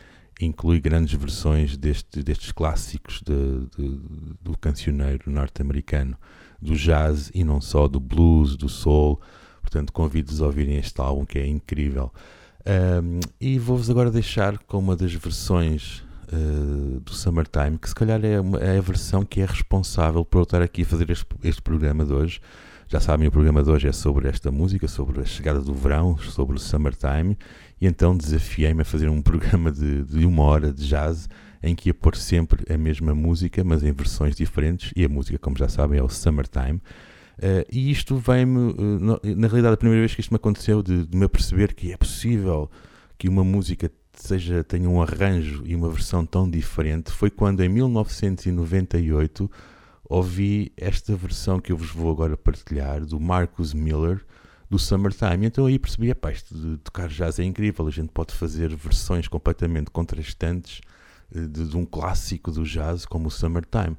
inclui 0.40 0.78
grandes 0.78 1.12
versões 1.18 1.76
deste, 1.76 2.22
destes 2.22 2.52
clássicos 2.52 3.20
de- 3.20 3.66
de- 3.76 4.00
do 4.40 4.56
cancioneiro 4.56 5.28
norte-americano, 5.28 6.16
do 6.62 6.74
jazz 6.76 7.30
e 7.34 7.42
não 7.44 7.60
só, 7.60 7.88
do 7.88 7.98
blues, 8.00 8.56
do 8.56 8.68
soul. 8.68 9.20
Portanto, 9.60 9.92
convido-vos 9.92 10.40
a 10.40 10.46
ouvirem 10.46 10.76
este 10.76 11.00
álbum 11.00 11.24
que 11.24 11.38
é 11.38 11.46
incrível. 11.46 12.12
Ahm, 12.64 13.20
e 13.40 13.58
vou-vos 13.58 13.90
agora 13.90 14.10
deixar 14.10 14.56
com 14.58 14.78
uma 14.78 14.94
das 14.96 15.12
versões 15.12 16.02
eh, 16.32 17.00
do 17.04 17.12
Summertime, 17.12 17.76
que 17.76 17.88
se 17.88 17.94
calhar 17.94 18.24
é, 18.24 18.40
uma- 18.40 18.58
é 18.58 18.78
a 18.78 18.80
versão 18.80 19.24
que 19.24 19.40
é 19.40 19.44
responsável 19.44 20.24
por 20.24 20.38
eu 20.38 20.42
estar 20.44 20.62
aqui 20.62 20.82
a 20.82 20.86
fazer 20.86 21.10
este, 21.10 21.26
este 21.44 21.60
programa 21.60 22.06
de 22.06 22.12
hoje. 22.12 22.40
Já 22.88 23.00
sabem, 23.00 23.26
o 23.26 23.30
programa 23.32 23.62
de 23.62 23.70
hoje 23.70 23.88
é 23.88 23.92
sobre 23.92 24.28
esta 24.28 24.50
música, 24.50 24.86
sobre 24.88 25.20
a 25.20 25.24
chegada 25.24 25.60
do 25.60 25.74
verão, 25.74 26.16
sobre 26.18 26.56
o 26.56 26.58
Summertime, 26.58 27.36
e 27.80 27.86
então 27.86 28.16
desafiei-me 28.16 28.82
a 28.82 28.84
fazer 28.84 29.08
um 29.08 29.20
programa 29.22 29.70
de, 29.72 30.04
de 30.04 30.24
uma 30.24 30.42
hora 30.44 30.72
de 30.72 30.86
jazz 30.86 31.28
em 31.62 31.74
que 31.74 31.88
ia 31.90 31.94
pôr 31.94 32.16
sempre 32.16 32.64
a 32.72 32.76
mesma 32.76 33.14
música, 33.14 33.62
mas 33.62 33.82
em 33.84 33.92
versões 33.92 34.34
diferentes, 34.34 34.92
e 34.96 35.04
a 35.04 35.08
música, 35.08 35.38
como 35.38 35.56
já 35.56 35.68
sabem, 35.68 35.98
é 35.98 36.02
o 36.02 36.08
Summertime. 36.08 36.80
Eh, 37.40 37.66
e 37.72 37.90
isto 37.90 38.16
vem-me, 38.16 38.74
no- 38.74 39.20
na 39.36 39.46
realidade, 39.48 39.74
a 39.74 39.76
primeira 39.76 40.00
vez 40.00 40.14
que 40.14 40.20
isto 40.20 40.30
me 40.30 40.36
aconteceu, 40.36 40.82
de, 40.82 41.06
de 41.06 41.16
me 41.16 41.24
aperceber 41.24 41.74
que 41.74 41.92
é 41.92 41.96
possível 41.96 42.70
que 43.16 43.28
uma 43.28 43.44
música 43.44 43.90
seja, 44.14 44.62
tenha 44.62 44.88
um 44.88 45.00
arranjo 45.00 45.62
e 45.64 45.74
uma 45.74 45.88
versão 45.88 46.26
tão 46.26 46.48
diferente, 46.50 47.10
foi 47.10 47.30
quando 47.30 47.60
em 47.62 47.68
1998 47.68 49.50
ouvi 50.08 50.72
esta 50.76 51.14
versão 51.16 51.58
que 51.60 51.72
eu 51.72 51.76
vos 51.76 51.90
vou 51.90 52.10
agora 52.10 52.36
partilhar, 52.36 53.04
do 53.04 53.18
Marcus 53.18 53.72
Miller, 53.72 54.24
do 54.68 54.78
Summertime. 54.78 55.46
Então 55.46 55.66
aí 55.66 55.78
percebi, 55.78 56.10
epá, 56.10 56.30
isto 56.32 56.54
de 56.54 56.76
tocar 56.78 57.08
jazz 57.08 57.38
é 57.38 57.44
incrível, 57.44 57.86
a 57.86 57.90
gente 57.90 58.10
pode 58.10 58.34
fazer 58.34 58.74
versões 58.74 59.28
completamente 59.28 59.90
contrastantes 59.90 60.80
de, 61.32 61.68
de 61.68 61.76
um 61.76 61.84
clássico 61.84 62.50
do 62.50 62.64
jazz 62.64 63.04
como 63.06 63.28
o 63.28 63.30
Summertime. 63.30 63.96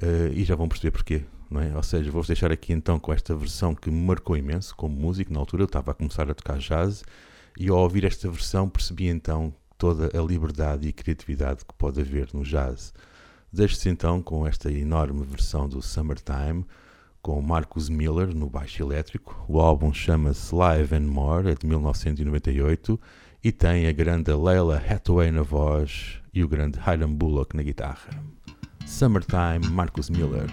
Eh, 0.00 0.32
e 0.34 0.44
já 0.44 0.54
vão 0.54 0.68
perceber 0.68 0.90
porquê, 0.90 1.24
não 1.50 1.60
é? 1.60 1.74
Ou 1.76 1.82
seja, 1.82 2.10
vou-vos 2.10 2.26
deixar 2.26 2.50
aqui 2.50 2.72
então 2.72 2.98
com 2.98 3.12
esta 3.12 3.34
versão 3.34 3.74
que 3.74 3.90
me 3.90 4.06
marcou 4.06 4.36
imenso 4.36 4.74
como 4.74 4.94
músico. 4.94 5.32
Na 5.32 5.40
altura 5.40 5.62
eu 5.62 5.66
estava 5.66 5.90
a 5.90 5.94
começar 5.94 6.30
a 6.30 6.34
tocar 6.34 6.58
jazz 6.58 7.04
e 7.58 7.68
ao 7.68 7.78
ouvir 7.78 8.04
esta 8.04 8.28
versão 8.28 8.68
percebi 8.68 9.08
então 9.08 9.54
toda 9.76 10.16
a 10.18 10.22
liberdade 10.22 10.88
e 10.88 10.92
criatividade 10.92 11.64
que 11.64 11.74
pode 11.74 12.00
haver 12.00 12.28
no 12.32 12.42
jazz. 12.42 12.94
Deixo-se 13.52 13.88
então 13.88 14.22
com 14.22 14.46
esta 14.46 14.72
enorme 14.72 15.24
versão 15.24 15.68
do 15.68 15.82
Summertime 15.82 16.64
com 17.20 17.40
Marcus 17.40 17.88
Miller 17.88 18.34
no 18.34 18.48
baixo 18.48 18.82
elétrico. 18.82 19.44
O 19.46 19.60
álbum 19.60 19.92
chama-se 19.92 20.54
Live 20.54 20.94
and 20.94 21.02
More, 21.02 21.50
é 21.50 21.54
de 21.54 21.66
1998 21.66 22.98
e 23.44 23.52
tem 23.52 23.86
a 23.86 23.92
grande 23.92 24.32
Leila 24.32 24.82
Hathaway 24.88 25.30
na 25.30 25.42
voz 25.42 26.21
e 26.34 26.42
o 26.42 26.48
grande 26.48 26.78
Hiram 26.78 27.14
Bullock 27.14 27.56
na 27.56 27.62
guitarra. 27.62 28.08
Summertime, 28.86 29.68
Marcus 29.70 30.08
Miller. 30.08 30.50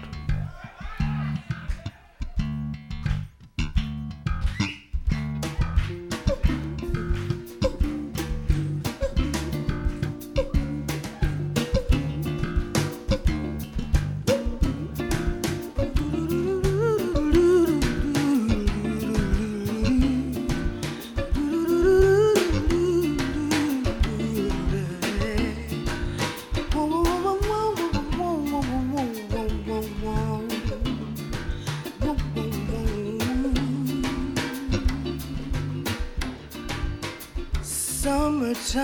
Summertime 38.10 38.80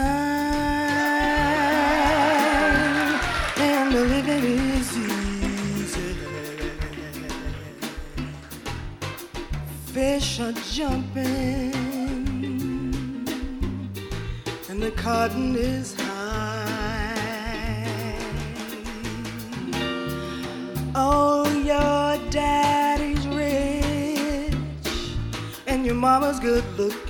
and 3.59 3.93
the 3.93 4.05
living 4.15 4.45
is 4.79 4.97
easy. 4.97 6.15
Fish 9.93 10.39
are 10.39 10.53
jumping 10.71 11.75
and 14.69 14.81
the 14.81 14.93
cotton 14.93 15.57
is 15.57 15.97
high. 15.97 17.17
Oh, 20.95 21.51
your 21.73 22.31
daddy's 22.31 23.27
rich 23.27 24.55
and 25.67 25.85
your 25.85 25.97
mama's 25.97 26.39
good 26.39 26.65
looking. 26.79 27.06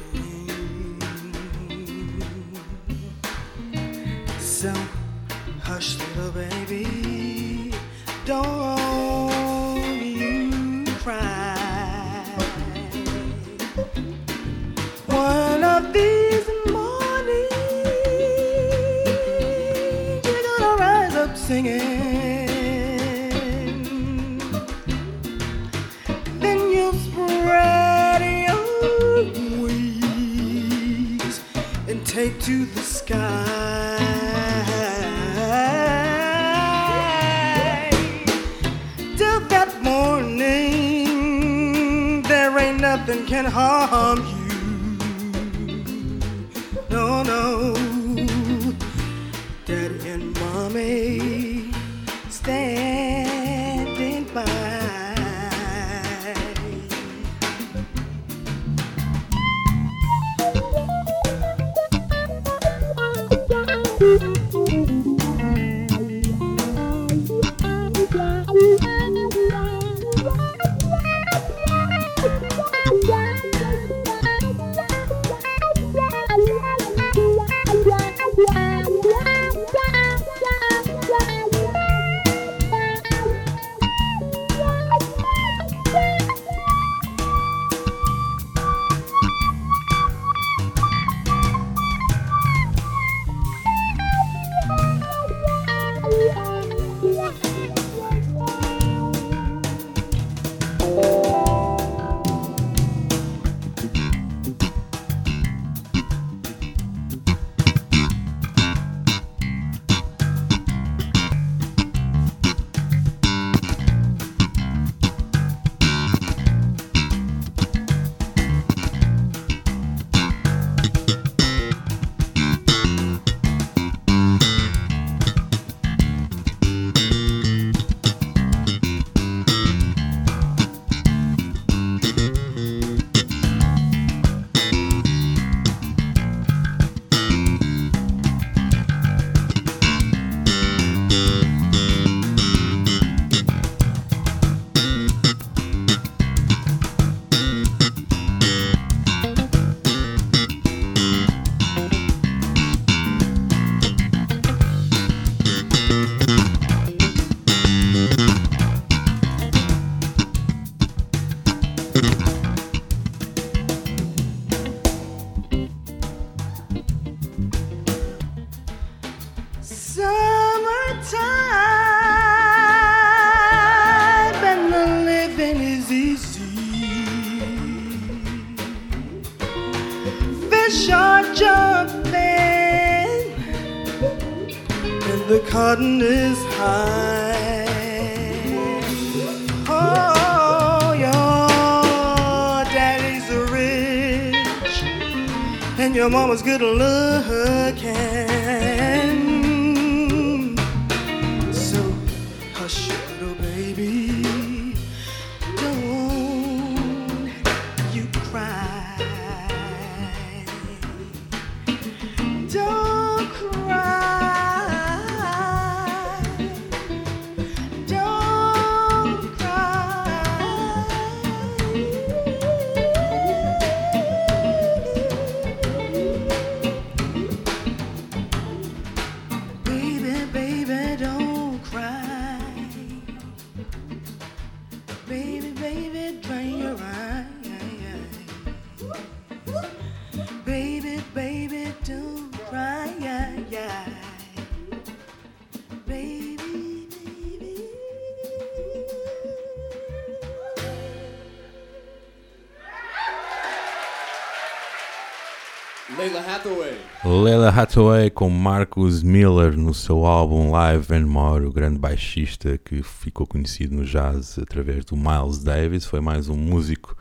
Leila 257.47 257.63
Hathaway 257.63 258.11
com 258.11 258.29
Marcus 258.29 259.05
Miller 259.05 259.57
no 259.57 259.73
seu 259.73 260.05
álbum 260.05 260.51
Live 260.51 260.93
and 260.93 261.07
More, 261.07 261.45
o 261.45 261.53
grande 261.53 261.79
baixista 261.79 262.59
que 262.59 262.83
ficou 262.83 263.25
conhecido 263.25 263.77
no 263.77 263.85
jazz 263.85 264.37
através 264.37 264.85
do 264.85 264.97
Miles 264.97 265.39
Davis. 265.39 265.85
Foi 265.85 266.01
mais 266.01 266.29
um 266.29 266.35
músico 266.35 266.97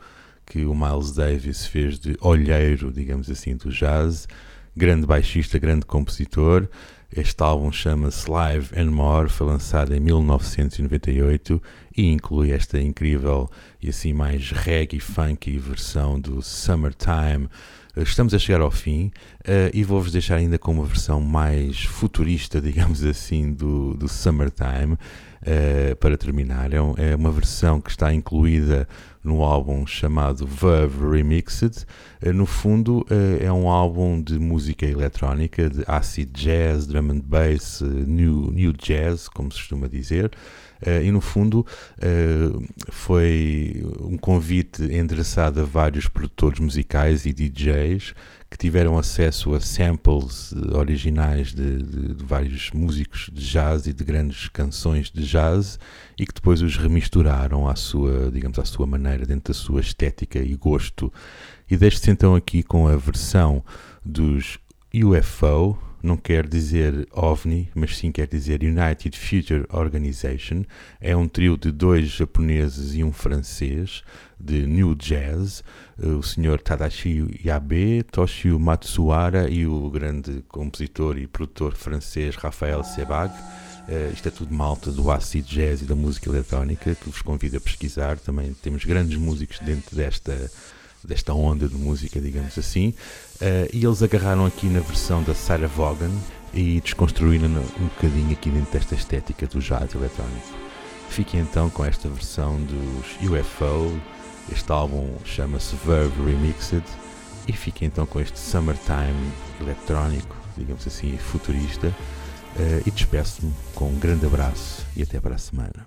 que 0.46 0.64
o 0.64 0.72
Miles 0.72 1.10
Davis 1.10 1.66
fez 1.66 1.98
de 1.98 2.16
olheiro, 2.20 2.92
digamos 2.92 3.28
assim, 3.28 3.56
do 3.56 3.70
jazz. 3.70 4.28
Grande 4.76 5.04
baixista, 5.04 5.58
grande 5.58 5.84
compositor. 5.84 6.68
Este 7.14 7.42
álbum 7.42 7.72
chama-se 7.72 8.30
Live 8.30 8.68
and 8.78 8.92
More, 8.92 9.28
foi 9.28 9.48
lançado 9.48 9.94
em 9.94 10.00
1998 10.00 11.60
e 11.96 12.06
inclui 12.12 12.52
esta 12.52 12.80
incrível 12.80 13.50
e 13.82 13.88
assim 13.88 14.12
mais 14.12 14.52
reggae 14.52 15.00
funky 15.00 15.58
versão 15.58 16.20
do 16.20 16.40
Summertime. 16.40 17.48
Estamos 17.96 18.34
a 18.34 18.38
chegar 18.38 18.60
ao 18.60 18.70
fim 18.70 19.06
uh, 19.06 19.70
e 19.72 19.82
vou-vos 19.82 20.12
deixar 20.12 20.36
ainda 20.36 20.58
com 20.58 20.70
uma 20.70 20.84
versão 20.84 21.18
mais 21.18 21.82
futurista, 21.82 22.60
digamos 22.60 23.02
assim, 23.02 23.54
do, 23.54 23.94
do 23.94 24.06
Summertime 24.06 24.92
uh, 24.92 25.96
para 25.98 26.18
terminar. 26.18 26.74
É, 26.74 26.80
um, 26.80 26.94
é, 26.98 27.16
uma 27.16 27.30
versão 27.30 27.80
que 27.80 27.88
está 27.88 28.12
incluída 28.12 28.86
no 29.24 29.42
álbum 29.42 29.86
chamado 29.86 30.46
Verve 30.46 31.08
Remixed. 31.10 31.86
Uh, 32.22 32.34
no 32.34 32.44
fundo, 32.44 33.06
é 33.40 33.50
um 33.50 33.66
álbum 33.66 34.20
de 34.20 34.38
música 34.38 34.84
eletrónica, 34.84 35.70
de 35.70 35.82
acid 35.86 36.30
jazz, 36.34 36.86
drum 36.86 37.10
and 37.10 37.22
bass, 37.24 37.80
new, 37.80 38.50
new 38.52 38.74
jazz, 38.74 39.26
como 39.26 39.50
se 39.50 39.58
costuma 39.58 39.88
dizer. 39.88 40.30
Uh, 40.84 41.04
e 41.04 41.10
no 41.10 41.20
fundo 41.20 41.60
uh, 41.60 42.64
foi 42.90 43.82
um 44.00 44.16
convite 44.18 44.82
endereçado 44.82 45.60
a 45.60 45.64
vários 45.64 46.06
produtores 46.06 46.60
musicais 46.60 47.24
e 47.24 47.32
DJs 47.32 48.14
que 48.50 48.56
tiveram 48.56 48.96
acesso 48.96 49.54
a 49.54 49.60
samples 49.60 50.52
originais 50.72 51.52
de, 51.52 51.82
de, 51.82 52.14
de, 52.14 52.24
vários 52.24 52.70
músicos 52.70 53.28
de 53.32 53.44
jazz 53.44 53.86
e 53.86 53.92
de 53.92 54.04
grandes 54.04 54.48
canções 54.48 55.10
de 55.10 55.26
jazz 55.26 55.78
e 56.18 56.24
que 56.24 56.32
depois 56.32 56.62
os 56.62 56.76
remisturaram 56.76 57.68
à 57.68 57.74
sua, 57.74 58.30
digamos, 58.30 58.58
à 58.58 58.64
sua 58.64 58.86
maneira, 58.86 59.26
dentro 59.26 59.52
da 59.52 59.58
sua 59.58 59.80
estética 59.80 60.38
e 60.38 60.54
gosto. 60.54 61.12
E 61.68 61.76
deixo-te 61.76 62.10
então 62.10 62.34
aqui 62.36 62.62
com 62.62 62.86
a 62.86 62.96
versão 62.96 63.64
dos 64.04 64.58
UFO, 64.94 65.76
não 66.02 66.16
quer 66.16 66.46
dizer 66.46 67.06
OVNI, 67.12 67.68
mas 67.74 67.96
sim 67.96 68.12
quer 68.12 68.26
dizer 68.26 68.62
United 68.62 69.18
Future 69.18 69.66
Organization. 69.70 70.62
É 71.00 71.16
um 71.16 71.26
trio 71.26 71.56
de 71.56 71.72
dois 71.72 72.08
japoneses 72.08 72.94
e 72.94 73.02
um 73.02 73.12
francês 73.12 74.02
de 74.38 74.66
New 74.66 74.94
Jazz, 74.94 75.64
o 75.98 76.22
Sr. 76.22 76.60
Tadashi 76.62 77.40
Yabe, 77.44 78.02
Toshio 78.04 78.58
Matsuara 78.58 79.50
e 79.50 79.66
o 79.66 79.90
grande 79.90 80.44
compositor 80.48 81.18
e 81.18 81.26
produtor 81.26 81.74
francês 81.74 82.36
Raphael 82.36 82.84
Sebag. 82.84 83.32
Uh, 83.88 84.12
isto 84.12 84.26
é 84.26 84.30
tudo 84.32 84.52
malta 84.52 84.90
do 84.90 85.12
acid 85.12 85.46
jazz 85.46 85.80
e 85.80 85.84
da 85.84 85.94
música 85.94 86.28
eletrónica 86.28 86.92
que 86.96 87.08
vos 87.08 87.22
convido 87.22 87.56
a 87.56 87.60
pesquisar. 87.60 88.18
Também 88.18 88.52
temos 88.54 88.84
grandes 88.84 89.16
músicos 89.16 89.60
dentro 89.60 89.94
desta 89.94 90.50
desta 91.06 91.32
onda 91.32 91.68
de 91.68 91.76
música, 91.76 92.20
digamos 92.20 92.58
assim, 92.58 92.88
uh, 93.40 93.68
e 93.72 93.84
eles 93.84 94.02
agarraram 94.02 94.44
aqui 94.44 94.66
na 94.66 94.80
versão 94.80 95.22
da 95.22 95.34
Sarah 95.34 95.68
Vaughan 95.68 96.10
e 96.52 96.80
desconstruíram 96.80 97.48
um 97.48 97.84
bocadinho 97.86 98.32
aqui 98.32 98.50
dentro 98.50 98.72
desta 98.72 98.94
estética 98.94 99.46
do 99.46 99.60
jazz 99.60 99.94
eletrónico. 99.94 100.66
Fiquem 101.08 101.40
então 101.40 101.70
com 101.70 101.84
esta 101.84 102.08
versão 102.08 102.60
dos 102.62 103.30
UFO, 103.30 104.00
este 104.52 104.70
álbum 104.70 105.08
chama-se 105.24 105.76
Verve 105.84 106.24
Remixed, 106.24 106.84
e 107.48 107.52
fiquem 107.52 107.86
então 107.86 108.06
com 108.06 108.20
este 108.20 108.38
Summertime 108.38 109.32
eletrónico, 109.60 110.36
digamos 110.56 110.86
assim, 110.86 111.16
futurista, 111.16 111.88
uh, 111.88 112.82
e 112.84 112.90
despeço-me 112.90 113.52
com 113.74 113.88
um 113.88 113.98
grande 113.98 114.26
abraço 114.26 114.84
e 114.96 115.02
até 115.02 115.20
para 115.20 115.36
a 115.36 115.38
semana. 115.38 115.86